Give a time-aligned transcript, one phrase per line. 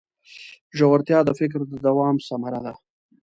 [0.77, 2.73] ژورتیا د فکر د دوام ثمره ده.